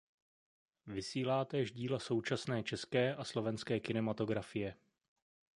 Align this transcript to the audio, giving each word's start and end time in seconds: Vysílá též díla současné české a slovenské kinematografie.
Vysílá 0.87 1.45
též 1.45 1.71
díla 1.71 1.99
současné 1.99 2.63
české 2.63 3.15
a 3.15 3.23
slovenské 3.23 3.79
kinematografie. 3.79 4.75